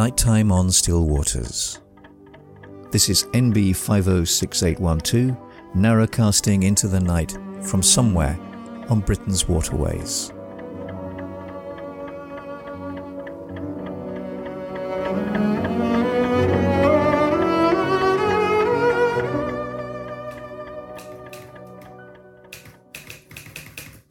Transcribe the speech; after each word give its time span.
Nighttime 0.00 0.50
on 0.50 0.70
Still 0.70 1.04
Waters. 1.04 1.78
This 2.90 3.10
is 3.10 3.24
NB 3.34 3.76
506812, 3.76 5.36
narrowcasting 5.76 6.64
into 6.64 6.88
the 6.88 6.98
night 6.98 7.36
from 7.60 7.82
somewhere 7.82 8.40
on 8.88 9.00
Britain's 9.00 9.46
waterways. 9.46 10.32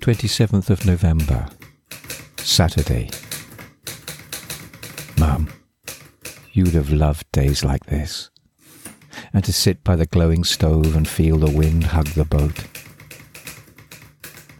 Twenty 0.02 0.28
seventh 0.28 0.70
of 0.70 0.86
November, 0.86 1.48
Saturday. 2.38 3.10
Mum, 5.18 5.50
you'd 6.52 6.74
have 6.74 6.92
loved 6.92 7.32
days 7.32 7.64
like 7.64 7.86
this, 7.86 8.30
and 9.34 9.44
to 9.44 9.54
sit 9.54 9.84
by 9.84 9.96
the 9.96 10.06
glowing 10.06 10.44
stove 10.44 10.96
and 10.96 11.08
feel 11.08 11.38
the 11.38 11.52
wind 11.52 11.86
hug 11.86 12.08
the 12.08 12.26
boat. 12.26 12.66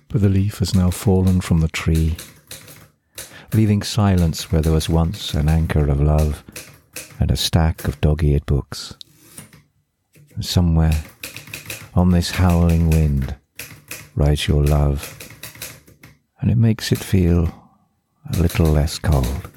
But 0.08 0.22
the 0.22 0.30
leaf 0.30 0.60
has 0.60 0.74
now 0.74 0.90
fallen 0.90 1.42
from 1.42 1.60
the 1.60 1.68
tree, 1.68 2.18
leaving 3.54 3.84
silence 3.84 4.52
where 4.52 4.62
there 4.62 4.74
was 4.74 4.90
once 4.90 5.34
an 5.34 5.50
anchor 5.50 5.88
of 5.90 6.02
love 6.02 6.44
and 7.20 7.32
a 7.32 7.38
stack 7.38 7.88
of 7.88 8.00
dog 8.02 8.24
eared 8.24 8.46
books. 8.46 8.96
And 10.34 10.46
somewhere 10.46 11.04
on 11.94 12.12
this 12.12 12.32
howling 12.32 12.90
wind 12.90 13.36
rides 14.16 14.48
your 14.48 14.64
love, 14.64 15.18
and 16.40 16.50
it 16.50 16.58
makes 16.58 16.92
it 16.92 17.00
feel 17.00 17.54
a 18.34 18.38
little 18.38 18.68
less 18.68 19.00
cold. 19.00 19.50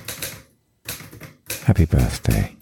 Happy 1.64 1.84
birthday. 1.84 2.56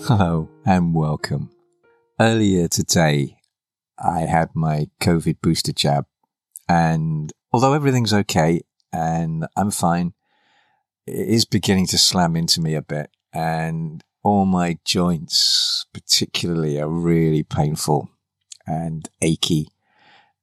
Hello 0.00 0.48
and 0.66 0.92
welcome. 0.92 1.50
Earlier 2.18 2.66
today, 2.66 3.36
I 3.96 4.22
had 4.22 4.48
my 4.56 4.88
COVID 5.00 5.36
booster 5.40 5.72
jab, 5.72 6.06
and 6.68 7.32
although 7.52 7.74
everything's 7.74 8.12
okay 8.12 8.62
and 8.92 9.46
I'm 9.56 9.70
fine, 9.70 10.14
it 11.06 11.28
is 11.28 11.44
beginning 11.44 11.86
to 11.88 11.98
slam 11.98 12.34
into 12.34 12.60
me 12.60 12.74
a 12.74 12.82
bit, 12.82 13.10
and 13.32 14.02
all 14.24 14.46
my 14.46 14.78
joints, 14.84 15.86
particularly, 15.94 16.80
are 16.80 16.88
really 16.88 17.44
painful 17.44 18.10
and 18.66 19.08
achy, 19.20 19.68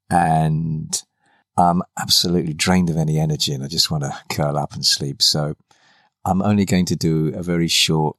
and 0.10 1.04
I'm 1.58 1.82
absolutely 2.00 2.54
drained 2.54 2.90
of 2.90 2.98
any 2.98 3.20
energy, 3.20 3.54
and 3.54 3.64
I 3.64 3.68
just 3.68 3.90
want 3.90 4.04
to 4.04 4.18
curl 4.30 4.58
up 4.58 4.74
and 4.74 4.86
sleep. 4.86 5.22
So 5.22 5.56
I'm 6.24 6.42
only 6.42 6.66
going 6.66 6.86
to 6.88 6.96
do 6.96 7.34
a 7.36 7.42
very 7.42 7.68
short 7.68 8.18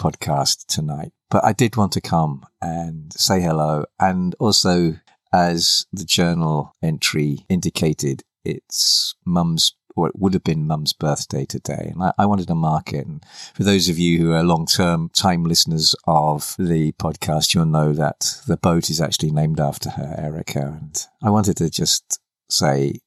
podcast 0.00 0.66
tonight, 0.66 1.12
but 1.30 1.44
I 1.44 1.52
did 1.52 1.76
want 1.76 1.92
to 1.92 2.00
come 2.00 2.46
and 2.60 3.12
say 3.12 3.40
hello. 3.40 3.84
And 4.00 4.34
also, 4.38 4.96
as 5.32 5.86
the 5.92 6.04
journal 6.04 6.74
entry 6.82 7.44
indicated, 7.48 8.22
it's 8.44 9.14
mum's, 9.24 9.74
or 9.98 10.08
it 10.08 10.18
would 10.18 10.32
have 10.32 10.44
been 10.44 10.66
mum's 10.66 10.92
birthday 10.92 11.44
today. 11.44 11.90
And 11.92 12.02
I, 12.02 12.12
I 12.18 12.26
wanted 12.26 12.46
to 12.48 12.54
mark 12.54 12.92
it. 12.92 13.06
And 13.06 13.24
for 13.54 13.64
those 13.64 13.88
of 13.88 13.98
you 13.98 14.18
who 14.18 14.32
are 14.32 14.42
long 14.42 14.66
term 14.66 15.10
time 15.10 15.44
listeners 15.44 15.94
of 16.06 16.54
the 16.58 16.92
podcast, 16.92 17.54
you'll 17.54 17.66
know 17.66 17.92
that 17.92 18.40
the 18.46 18.56
boat 18.56 18.90
is 18.90 19.00
actually 19.00 19.32
named 19.32 19.60
after 19.60 19.90
her, 19.90 20.14
Erica. 20.16 20.78
And 20.80 21.06
I 21.22 21.30
wanted 21.30 21.56
to 21.58 21.68
just 21.68 22.20
say 22.48 23.00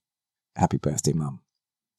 happy 0.56 0.78
birthday, 0.78 1.13
mum. 1.13 1.40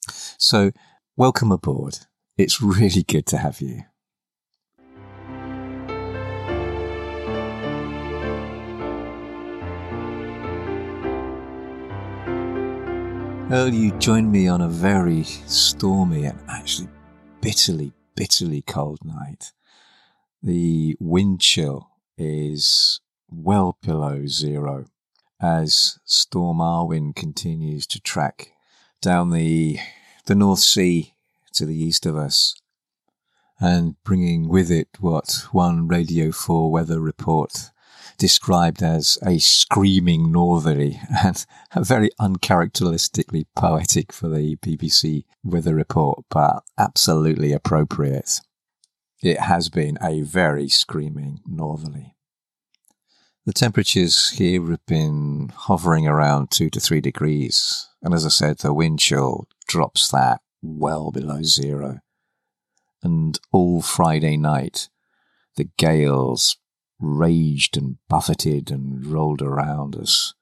So 0.09 0.73
welcome 1.17 1.51
aboard. 1.51 1.99
It's 2.37 2.61
really 2.63 3.03
good 3.03 3.27
to 3.27 3.39
have 3.39 3.61
you. 3.61 3.85
Earlier, 13.53 13.75
you 13.75 13.99
joined 13.99 14.33
me 14.33 14.49
on 14.49 14.63
a 14.63 14.69
very 14.69 15.25
stormy 15.25 16.25
and 16.25 16.39
actually 16.49 16.89
bitterly, 17.43 17.93
bitterly 18.17 18.63
cold 18.63 19.01
night. 19.05 19.53
The 20.43 20.97
wind 20.99 21.43
chill 21.43 21.91
is 22.17 23.03
well 23.31 23.77
below 23.83 24.27
zero 24.27 24.87
as 25.39 25.99
Storm 26.07 26.61
Arwen 26.61 27.15
continues 27.15 27.87
to 27.89 28.01
track 28.01 28.53
down 29.03 29.33
the, 29.33 29.79
the 30.25 30.35
North 30.35 30.61
Sea 30.61 31.13
to 31.53 31.67
the 31.67 31.77
east 31.77 32.07
of 32.07 32.17
us 32.17 32.55
and 33.61 34.03
bringing 34.03 34.49
with 34.49 34.71
it 34.71 34.89
what 34.99 35.45
one 35.53 35.87
Radio 35.89 36.33
4 36.33 36.73
weather 36.73 37.01
report 37.01 37.71
described 38.23 38.85
as 38.85 39.19
a 39.27 39.37
screaming 39.39 40.31
northerly 40.31 41.01
and 41.25 41.45
very 41.75 42.09
uncharacteristically 42.21 43.49
poetic 43.57 44.13
for 44.13 44.29
the 44.29 44.55
BBC 44.59 45.25
weather 45.43 45.75
report, 45.75 46.25
but 46.31 46.63
absolutely 46.79 47.53
appropriate. 47.53 48.41
It 49.25 49.41
has 49.41 49.69
been 49.69 49.99
a 50.01 50.21
very 50.21 50.69
screaming 50.69 51.41
northerly. 51.49 52.15
The 53.45 53.53
temperatures 53.53 54.31
here 54.31 54.71
have 54.71 54.87
been 54.87 55.51
hovering 55.53 56.07
around 56.07 56.53
two 56.53 56.71
to 56.71 56.79
three 56.79 57.01
degrees, 57.01 57.89
and 58.03 58.15
as 58.15 58.25
I 58.25 58.29
said, 58.29 58.59
the 58.59 58.73
wind 58.73 59.01
chill 59.01 59.49
drops 59.67 60.09
that 60.13 60.43
well 60.63 61.11
below 61.11 61.43
zero. 61.43 61.99
And 63.03 63.41
all 63.51 63.83
Friday 63.83 64.37
night, 64.37 64.91
the 65.57 65.69
gales 65.77 66.57
raged 67.03 67.77
and 67.77 67.97
buffeted 68.09 68.71
and 68.71 69.05
rolled 69.05 69.43
around 69.43 69.97
us, 69.97 70.35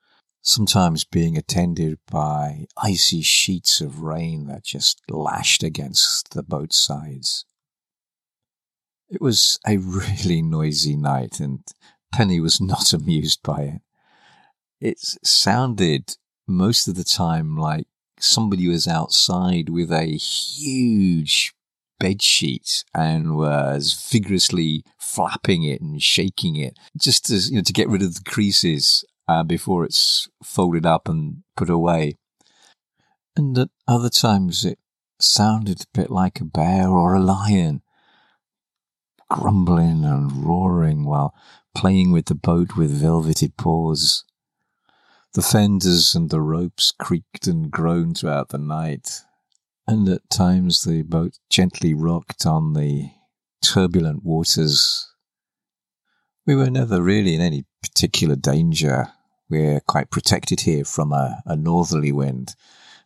sometimes 0.43 1.05
being 1.05 1.37
attended 1.37 1.99
by 2.11 2.67
icy 2.77 3.23
sheets 3.23 3.81
of 3.81 4.03
rain 4.03 4.47
that 4.47 4.65
just 4.65 5.01
lashed 5.09 5.63
against 5.63 6.31
the 6.31 6.43
boat's 6.43 6.79
sides. 6.79 7.45
It 9.09 9.21
was 9.21 9.59
a 9.67 9.79
really 9.79 10.43
noisy 10.57 10.97
night, 10.97 11.41
and 11.41 11.61
Penny 12.13 12.41
was 12.41 12.61
not 12.61 12.93
amused 12.93 13.43
by 13.43 13.63
it. 13.63 13.81
It 14.81 14.99
sounded 15.25 16.17
most 16.47 16.89
of 16.89 16.95
the 16.95 17.05
time 17.05 17.57
like 17.57 17.87
somebody 18.19 18.69
was 18.69 18.87
outside 18.87 19.69
with 19.69 19.91
a 19.93 20.05
huge 20.05 21.55
bed 22.01 22.21
sheet 22.21 22.83
and 22.93 23.37
was 23.37 24.09
vigorously 24.11 24.83
flapping 24.99 25.63
it 25.63 25.81
and 25.81 26.03
shaking 26.03 26.57
it 26.57 26.77
just 26.99 27.27
to, 27.27 27.37
you 27.37 27.57
know, 27.57 27.63
to 27.63 27.73
get 27.73 27.89
rid 27.89 28.03
of 28.03 28.15
the 28.15 28.29
creases 28.29 29.05
uh, 29.29 29.45
before 29.45 29.85
it's 29.85 30.29
folded 30.43 30.85
up 30.85 31.09
and 31.09 31.45
put 31.57 31.71
away. 31.71 32.17
And 33.37 33.57
at 33.57 33.69
other 33.87 34.11
times 34.11 34.65
it 34.65 34.79
sounded 35.21 35.83
a 35.83 35.99
bit 35.99 36.11
like 36.11 36.41
a 36.41 36.45
bear 36.45 36.89
or 36.89 37.15
a 37.15 37.21
lion, 37.21 37.83
grumbling 39.29 40.05
and 40.05 40.45
roaring 40.45 41.05
while 41.05 41.33
playing 41.75 42.11
with 42.11 42.27
the 42.27 42.35
boat 42.35 42.77
with 42.77 42.91
velveted 42.91 43.57
paws. 43.57 44.25
The 45.35 45.43
fenders 45.43 46.17
and 46.17 46.29
the 46.31 46.41
ropes 46.41 46.93
creaked 46.99 47.47
and 47.47 47.71
groaned 47.71 48.19
throughout 48.19 48.49
the 48.49 48.59
night, 48.59 49.23
and 49.91 50.09
at 50.09 50.31
times 50.31 50.83
the 50.83 51.03
boat 51.03 51.37
gently 51.51 51.93
rocked 51.95 52.47
on 52.47 52.75
the 52.75 53.11
turbulent 53.61 54.23
waters. 54.25 55.13
We 56.47 56.55
were 56.55 56.71
never 56.71 57.03
really 57.03 57.35
in 57.35 57.41
any 57.41 57.65
particular 57.83 58.37
danger. 58.37 59.09
We're 59.49 59.81
quite 59.81 60.13
protected 60.13 60.61
here 60.61 60.85
from 60.85 61.11
a, 61.11 61.43
a 61.45 61.57
northerly 61.57 62.13
wind, 62.13 62.55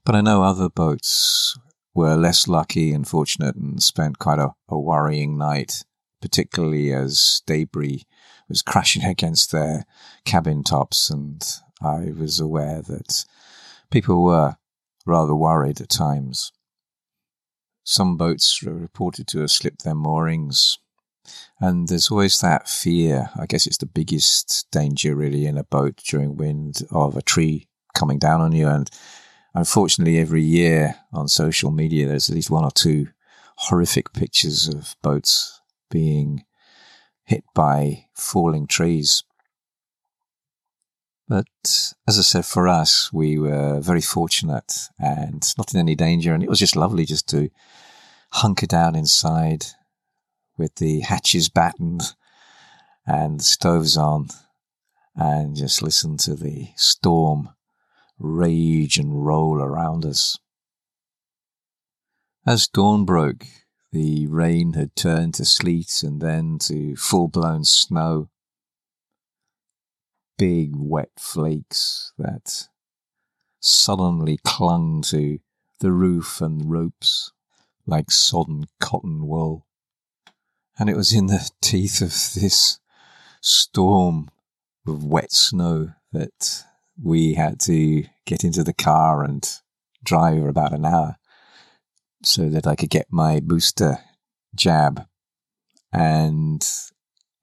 but 0.05 0.15
I 0.15 0.21
know 0.21 0.43
other 0.43 0.69
boats 0.69 1.59
were 1.95 2.17
less 2.17 2.49
lucky 2.49 2.93
and 2.93 3.09
fortunate 3.09 3.57
and 3.57 3.83
spent 3.83 4.19
quite 4.19 4.39
a, 4.39 4.51
a 4.69 4.79
worrying 4.79 5.39
night, 5.39 5.85
particularly 6.21 6.93
as 6.93 7.41
debris 7.47 8.05
was 8.47 8.61
crashing 8.61 9.05
against 9.07 9.53
their 9.53 9.87
cabin 10.27 10.63
tops, 10.63 11.09
and 11.09 11.43
I 11.81 12.13
was 12.15 12.41
aware 12.41 12.83
that 12.83 13.25
people 13.91 14.23
were 14.23 14.57
rather 15.07 15.35
worried 15.35 15.81
at 15.81 15.89
times. 15.89 16.53
Some 17.85 18.17
boats 18.17 18.63
are 18.67 18.73
reported 18.73 19.29
to 19.29 19.41
have 19.41 19.51
slipped 19.51 19.85
their 19.85 19.95
moorings. 19.95 20.79
And 21.61 21.89
there's 21.89 22.11
always 22.11 22.39
that 22.41 22.69
fear. 22.69 23.31
I 23.39 23.47
guess 23.47 23.67
it's 23.67 23.77
the 23.77 23.87
biggest 23.87 24.67
danger 24.73 25.15
really 25.15 25.47
in 25.47 25.57
a 25.57 25.65
boat 25.65 26.03
during 26.09 26.37
wind 26.37 26.83
of 26.91 27.17
a 27.17 27.23
tree 27.23 27.69
coming 27.95 28.19
down 28.19 28.41
on 28.41 28.53
you. 28.53 28.69
And 28.69 28.91
unfortunately, 29.55 30.19
every 30.19 30.43
year 30.43 30.97
on 31.13 31.29
social 31.29 31.71
media, 31.71 32.09
there's 32.09 32.29
at 32.29 32.35
least 32.35 32.51
one 32.51 32.65
or 32.65 32.71
two 32.71 33.09
horrific 33.57 34.13
pictures 34.13 34.69
of 34.69 34.97
boats 35.03 35.61
being 35.91 36.45
hit 37.25 37.45
by 37.55 38.07
falling 38.15 38.67
trees. 38.67 39.25
But 41.29 41.47
as 42.07 42.19
I 42.19 42.23
said, 42.23 42.45
for 42.45 42.69
us, 42.69 43.13
we 43.13 43.39
were 43.39 43.81
very 43.81 44.01
fortunate 44.03 44.89
and 44.99 45.43
not 45.57 45.73
in 45.73 45.81
any 45.81 45.95
danger. 45.95 46.35
And 46.35 46.43
it 46.43 46.51
was 46.51 46.59
just 46.59 46.77
lovely 46.77 47.05
just 47.07 47.29
to 47.31 47.51
hunker 48.33 48.67
down 48.67 48.95
inside 48.95 49.67
with 50.59 50.77
the 50.77 51.01
hatches 51.01 51.49
battened 51.49 52.15
and 53.07 53.41
the 53.41 53.45
stoves 53.45 53.97
on 53.97 54.29
and 55.17 55.57
just 55.57 55.83
listen 55.83 56.17
to 56.19 56.35
the 56.35 56.69
storm 56.77 57.51
rage 58.19 58.99
and 58.99 59.25
roll 59.25 59.61
around 59.61 60.05
us. 60.05 60.39
As 62.47 62.69
dawn 62.69 63.05
broke, 63.05 63.47
the 63.93 64.27
rain 64.27 64.75
had 64.75 64.95
turned 64.97 65.35
to 65.35 65.45
sleet 65.45 66.03
and 66.03 66.21
then 66.21 66.59
to 66.63 66.97
full 66.97 67.29
blown 67.29 67.65
snow. 67.65 68.29
Big 70.37 70.73
wet 70.75 71.11
flakes 71.19 72.13
that 72.19 72.69
sullenly 73.61 74.39
clung 74.45 75.03
to 75.03 75.39
the 75.81 75.93
roof 75.93 76.41
and 76.41 76.71
ropes 76.71 77.33
like 77.87 78.11
sodden 78.11 78.67
cotton 78.81 79.27
wool. 79.27 79.67
And 80.79 80.91
it 80.91 80.97
was 80.97 81.13
in 81.13 81.27
the 81.27 81.51
teeth 81.61 82.01
of 82.01 82.11
this 82.41 82.81
storm 83.41 84.31
of 84.87 85.05
wet 85.05 85.33
snow 85.33 85.93
that 86.13 86.65
we 87.03 87.35
had 87.35 87.61
to 87.61 88.05
get 88.27 88.45
into 88.45 88.63
the 88.63 88.73
car 88.73 89.25
and 89.25 89.49
drive 90.03 90.39
for 90.39 90.49
about 90.49 90.73
an 90.73 90.85
hour 90.85 91.17
so 92.23 92.49
that 92.49 92.67
I 92.67 92.77
could 92.77 92.91
get 92.91 93.07
my 93.11 93.41
booster 93.41 93.99
jab. 94.55 95.07
And 95.93 96.67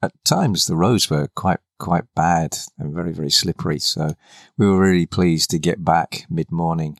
at 0.01 0.11
times 0.23 0.65
the 0.65 0.75
roads 0.75 1.09
were 1.09 1.27
quite, 1.35 1.59
quite 1.81 2.05
bad 2.15 2.55
and 2.77 2.93
very, 2.93 3.11
very 3.11 3.31
slippery. 3.31 3.79
So 3.79 4.11
we 4.57 4.67
were 4.67 4.79
really 4.79 5.07
pleased 5.07 5.49
to 5.49 5.59
get 5.59 5.83
back 5.83 6.25
mid 6.29 6.51
morning 6.51 6.99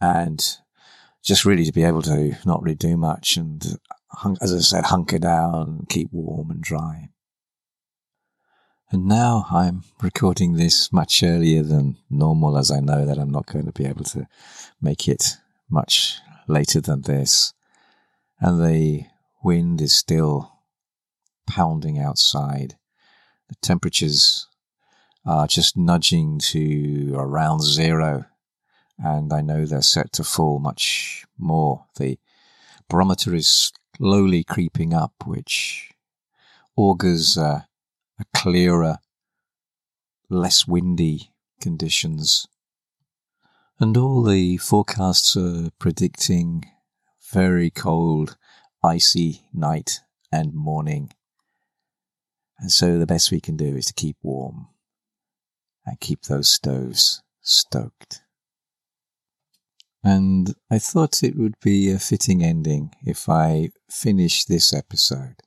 and 0.00 0.44
just 1.22 1.44
really 1.44 1.64
to 1.64 1.72
be 1.72 1.84
able 1.84 2.02
to 2.02 2.36
not 2.44 2.62
really 2.62 2.74
do 2.74 2.96
much 2.96 3.36
and, 3.36 3.78
as 4.42 4.52
I 4.52 4.58
said, 4.58 4.84
hunker 4.84 5.18
down, 5.18 5.86
keep 5.88 6.08
warm 6.12 6.50
and 6.50 6.60
dry. 6.60 7.10
And 8.90 9.06
now 9.06 9.46
I'm 9.50 9.84
recording 10.02 10.54
this 10.54 10.92
much 10.92 11.22
earlier 11.22 11.62
than 11.62 11.98
normal 12.10 12.58
as 12.58 12.70
I 12.70 12.80
know 12.80 13.04
that 13.04 13.18
I'm 13.18 13.30
not 13.30 13.46
going 13.46 13.66
to 13.66 13.72
be 13.72 13.84
able 13.84 14.04
to 14.04 14.26
make 14.80 15.06
it 15.06 15.36
much 15.70 16.18
later 16.48 16.80
than 16.80 17.02
this. 17.02 17.52
And 18.40 18.64
the 18.64 19.04
wind 19.44 19.80
is 19.80 19.94
still 19.94 20.52
pounding 21.46 21.98
outside. 21.98 22.76
The 23.48 23.56
temperatures 23.62 24.46
are 25.24 25.46
just 25.46 25.76
nudging 25.76 26.38
to 26.38 27.14
around 27.16 27.62
zero. 27.62 28.24
And 28.98 29.32
I 29.32 29.42
know 29.42 29.64
they're 29.64 29.82
set 29.82 30.12
to 30.14 30.24
fall 30.24 30.58
much 30.58 31.24
more. 31.38 31.86
The 31.96 32.18
barometer 32.88 33.34
is 33.34 33.72
slowly 33.96 34.44
creeping 34.44 34.92
up, 34.92 35.12
which 35.24 35.92
augurs 36.76 37.38
uh, 37.38 37.62
a 38.18 38.24
clearer, 38.34 38.98
less 40.28 40.66
windy 40.66 41.32
conditions. 41.60 42.46
And 43.78 43.96
all 43.96 44.22
the 44.22 44.56
forecasts 44.56 45.36
are 45.36 45.70
predicting 45.78 46.64
very 47.30 47.70
cold, 47.70 48.36
icy 48.82 49.42
night 49.52 50.00
and 50.32 50.54
morning. 50.54 51.12
And 52.58 52.72
so 52.72 52.98
the 52.98 53.06
best 53.06 53.30
we 53.30 53.40
can 53.40 53.56
do 53.56 53.76
is 53.76 53.86
to 53.86 53.94
keep 53.94 54.16
warm 54.22 54.68
and 55.86 56.00
keep 56.00 56.22
those 56.22 56.50
stoves 56.50 57.22
stoked. 57.40 58.22
And 60.02 60.54
I 60.70 60.78
thought 60.78 61.22
it 61.22 61.36
would 61.36 61.58
be 61.60 61.90
a 61.90 61.98
fitting 61.98 62.42
ending 62.42 62.92
if 63.04 63.28
I 63.28 63.70
finish 63.90 64.44
this 64.44 64.72
episode 64.72 65.42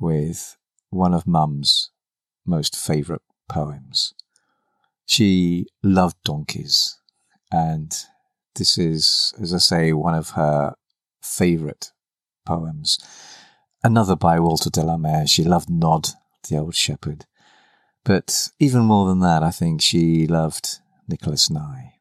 with 0.00 0.56
one 0.90 1.14
of 1.14 1.26
Mum's 1.26 1.90
most 2.46 2.76
favourite 2.76 3.22
poems. 3.48 4.14
She 5.06 5.66
loved 5.82 6.16
donkeys, 6.24 6.98
and 7.52 7.94
this 8.54 8.78
is, 8.78 9.34
as 9.40 9.52
I 9.52 9.58
say, 9.58 9.92
one 9.92 10.14
of 10.14 10.30
her 10.30 10.74
favourite 11.22 11.92
poems. 12.46 12.98
Another 13.86 14.16
by 14.16 14.40
Walter 14.40 14.70
de 14.70 14.82
la 14.82 14.96
Mare. 14.96 15.26
She 15.26 15.44
loved 15.44 15.68
Nod, 15.68 16.08
the 16.48 16.56
old 16.56 16.74
shepherd. 16.74 17.26
But 18.02 18.48
even 18.58 18.80
more 18.84 19.06
than 19.06 19.20
that, 19.20 19.42
I 19.42 19.50
think 19.50 19.82
she 19.82 20.26
loved 20.26 20.78
Nicholas 21.06 21.50
Nye. 21.50 22.00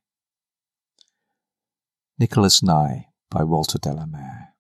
Nicholas 2.18 2.63
Nye 2.63 3.07
by 3.30 3.44
Walter 3.44 3.80
de 3.80 3.91
la 3.91 4.06
Mare. 4.06 4.53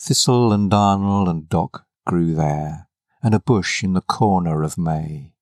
Thistle 0.00 0.52
and 0.52 0.68
darnel 0.68 1.28
and 1.28 1.48
dock 1.48 1.86
grew 2.04 2.34
there, 2.34 2.88
and 3.22 3.36
a 3.36 3.38
bush 3.38 3.84
in 3.84 3.92
the 3.92 4.00
corner 4.00 4.64
of 4.64 4.76
May. 4.76 5.34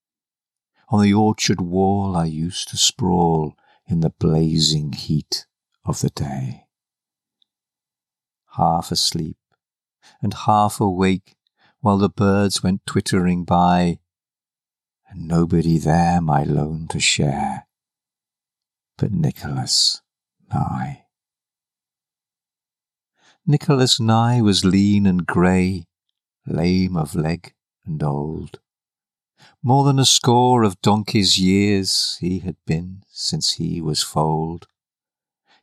On 0.90 1.02
the 1.02 1.14
orchard 1.14 1.62
wall 1.62 2.14
I 2.14 2.26
used 2.26 2.68
to 2.68 2.76
sprawl 2.76 3.56
in 3.86 4.00
the 4.00 4.10
blazing 4.10 4.92
heat 4.92 5.46
of 5.86 6.02
the 6.02 6.10
day. 6.10 6.66
Half 8.60 8.92
asleep 8.92 9.38
and 10.20 10.34
half 10.34 10.82
awake 10.82 11.34
while 11.80 11.96
the 11.96 12.10
birds 12.10 12.62
went 12.62 12.84
twittering 12.84 13.44
by, 13.44 14.00
and 15.08 15.26
nobody 15.26 15.78
there 15.78 16.20
my 16.20 16.44
lone 16.44 16.86
to 16.88 17.00
share 17.00 17.66
but 19.00 19.12
Nicholas 19.12 20.02
Nye. 20.52 21.06
Nicholas 23.46 23.98
Nye 23.98 24.42
was 24.42 24.62
lean 24.62 25.06
and 25.06 25.26
grey, 25.26 25.86
lame 26.46 26.98
of 26.98 27.14
leg 27.14 27.54
and 27.86 28.02
old. 28.02 28.60
More 29.62 29.84
than 29.84 29.98
a 29.98 30.04
score 30.04 30.64
of 30.64 30.82
donkey's 30.82 31.38
years 31.38 32.18
he 32.20 32.40
had 32.40 32.56
been 32.66 33.04
since 33.08 33.52
he 33.52 33.80
was 33.80 34.02
foaled. 34.02 34.66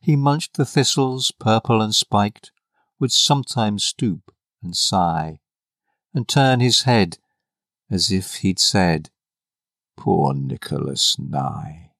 He 0.00 0.16
munched 0.16 0.56
the 0.56 0.66
thistles, 0.66 1.30
purple 1.30 1.80
and 1.80 1.94
spiked, 1.94 2.50
would 2.98 3.12
sometimes 3.12 3.84
stoop 3.84 4.32
and 4.62 4.76
sigh, 4.76 5.40
and 6.14 6.28
turn 6.28 6.60
his 6.60 6.82
head 6.82 7.18
as 7.90 8.10
if 8.10 8.36
he'd 8.36 8.58
said, 8.58 9.10
Poor 9.96 10.34
Nicholas 10.34 11.16
Nye. 11.18 11.90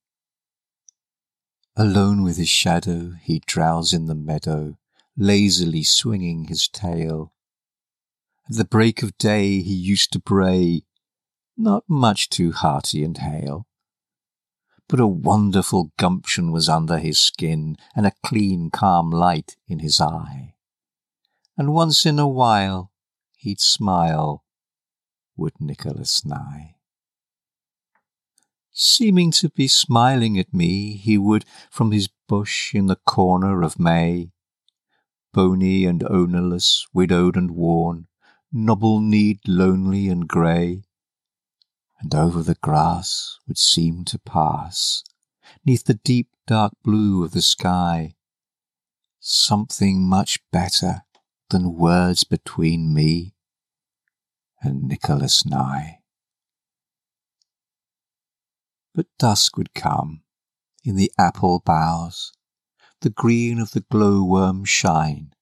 Alone 1.77 2.23
with 2.23 2.37
his 2.37 2.49
shadow, 2.49 3.13
he'd 3.23 3.47
drowse 3.47 3.93
in 3.93 4.07
the 4.07 4.15
meadow, 4.15 4.77
lazily 5.17 5.83
swinging 5.83 6.45
his 6.45 6.69
tail. 6.69 7.33
At 8.51 8.57
the 8.57 8.65
break 8.65 9.03
of 9.03 9.17
day 9.19 9.63
he 9.63 9.75
used 9.75 10.13
to 10.13 10.19
bray, 10.19 10.83
not 11.57 11.85
much 11.89 12.29
too 12.29 12.53
hearty 12.53 13.05
and 13.05 13.17
hale. 13.17 13.67
But 14.89 15.01
a 15.01 15.07
wonderful 15.07 15.93
gumption 15.99 16.51
was 16.51 16.69
under 16.69 16.99
his 16.99 17.21
skin, 17.21 17.77
and 17.95 18.07
a 18.07 18.13
clean, 18.25 18.71
calm 18.71 19.11
light 19.11 19.57
in 19.67 19.81
his 19.81 20.01
eye. 20.01 20.55
And 21.59 21.75
once 21.75 22.07
in 22.07 22.21
a 22.21 22.29
while 22.29 22.93
he'd 23.37 23.59
smile, 23.59 24.45
would 25.37 25.61
Nicholas 25.61 26.25
Nye. 26.25 26.77
Seeming 28.71 29.33
to 29.33 29.49
be 29.49 29.67
smiling 29.67 30.39
at 30.39 30.55
me, 30.55 30.93
he 30.93 31.19
would, 31.19 31.45
from 31.69 31.91
his 31.91 32.09
bush 32.29 32.77
in 32.77 32.87
the 32.87 33.01
corner 33.05 33.63
of 33.63 33.81
May, 33.81 34.31
bony 35.35 35.85
and 35.85 36.05
ownerless, 36.09 36.87
widowed 36.93 37.37
and 37.37 37.51
worn, 37.51 38.07
nobble-kneed, 38.53 39.41
lonely 39.49 40.09
and 40.09 40.29
grey. 40.29 40.85
And 41.99 42.15
over 42.15 42.41
the 42.41 42.55
grass 42.55 43.41
would 43.49 43.59
seem 43.59 44.05
to 44.05 44.19
pass, 44.21 45.03
neath 45.67 45.85
the 45.85 45.95
deep 45.95 46.29
dark 46.47 46.75
blue 46.85 47.25
of 47.25 47.33
the 47.33 47.43
sky, 47.43 48.15
something 49.19 50.05
much 50.05 50.39
better 50.53 51.03
than 51.51 51.77
words 51.77 52.25
between 52.25 52.93
me 52.93 53.35
and 54.61 54.83
Nicholas 54.83 55.47
Nye. 55.47 56.01
But 58.95 59.07
dusk 59.19 59.57
would 59.57 59.75
come 59.75 60.23
in 60.85 60.97
the 60.97 61.13
apple 61.19 61.63
boughs, 61.65 62.33
the 63.01 63.11
green 63.11 63.61
of 63.61 63.71
the 63.71 63.85
glowworm 63.91 64.65
shine. 64.65 65.33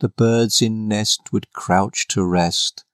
The 0.00 0.08
birds 0.08 0.62
in 0.62 0.88
nest 0.88 1.32
would 1.32 1.52
crouch 1.52 2.06
to 2.08 2.24
rest, 2.24 2.84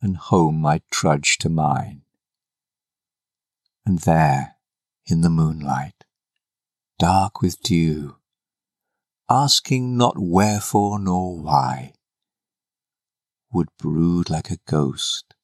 and 0.00 0.16
home 0.16 0.64
I'd 0.66 0.82
trudge 0.90 1.38
to 1.38 1.48
mine. 1.48 2.02
And 3.84 4.00
there, 4.00 4.56
in 5.06 5.20
the 5.20 5.30
moonlight, 5.30 6.04
dark 6.98 7.40
with 7.40 7.60
dew, 7.60 8.16
asking 9.28 9.96
not 9.96 10.14
wherefore 10.16 10.98
nor 10.98 11.40
why, 11.40 11.92
would 13.52 13.68
brood 13.78 14.30
like 14.30 14.50
a 14.50 14.58
ghost 14.66 15.34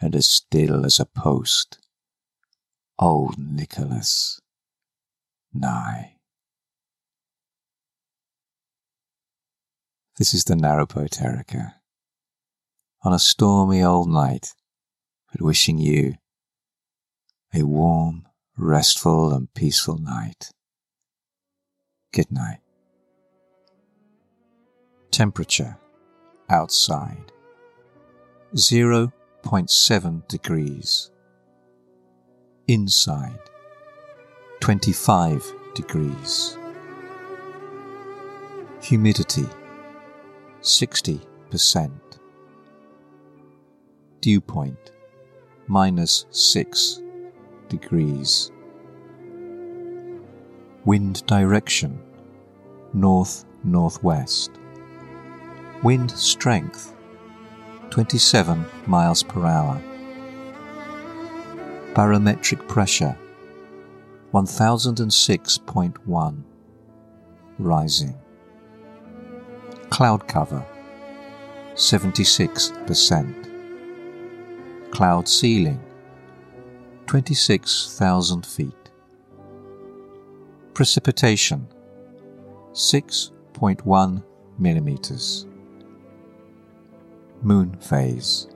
and 0.00 0.16
as 0.16 0.26
still 0.26 0.84
as 0.84 0.98
a 0.98 1.06
post. 1.06 1.78
Old 2.98 3.38
Nicholas, 3.38 4.40
Nye. 5.52 6.16
This 10.18 10.34
is 10.34 10.44
the 10.44 10.54
narrowboat 10.54 11.22
Erica. 11.22 11.76
On 13.02 13.12
a 13.12 13.18
stormy 13.18 13.82
old 13.82 14.08
night, 14.08 14.54
but 15.30 15.42
wishing 15.42 15.78
you 15.78 16.14
a 17.54 17.62
warm, 17.64 18.26
restful, 18.56 19.32
and 19.32 19.52
peaceful 19.54 19.98
night. 19.98 20.50
Good 22.12 22.30
night. 22.30 22.60
Temperature 25.12 25.76
outside 26.48 27.32
0.7 28.54 30.26
degrees. 30.26 31.10
Inside 32.66 33.38
25 34.60 35.52
degrees. 35.74 36.56
Humidity 38.80 39.46
60%. 40.62 41.90
Dew 44.22 44.40
point 44.40 44.92
minus 45.66 46.24
6 46.30 47.02
degrees. 47.68 48.50
Wind 50.86 51.26
direction 51.26 52.02
north 52.94 53.44
northwest. 53.62 54.61
Wind 55.82 56.12
strength 56.12 56.94
27 57.90 58.64
miles 58.86 59.24
per 59.24 59.44
hour. 59.44 59.82
Barometric 61.92 62.68
pressure 62.68 63.18
1006.1 64.32 66.42
rising. 67.58 68.14
Cloud 69.90 70.28
cover 70.28 70.64
76%. 71.74 73.48
Cloud 74.92 75.28
ceiling 75.28 75.80
26,000 77.06 78.46
feet. 78.46 78.90
Precipitation 80.74 81.66
6.1 82.72 84.22
millimeters. 84.60 85.46
Moon 87.44 87.76
phase 87.80 88.46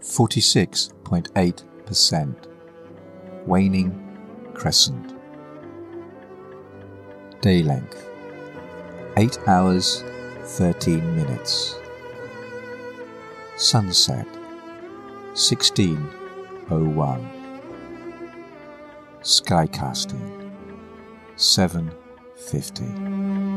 46.8%. 0.00 2.34
Waning 3.46 3.92
crescent. 4.52 5.14
Day 7.40 7.62
length 7.62 8.04
8 9.16 9.38
hours 9.46 10.02
13 10.42 11.14
minutes. 11.14 11.76
Sunset 13.56 14.26
1601. 15.36 17.30
Skycasting 19.22 20.50
750. 21.36 23.55